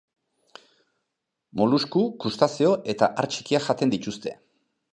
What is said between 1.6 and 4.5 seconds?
Molusku, krustazeo eta har txikiak jaten dituzte.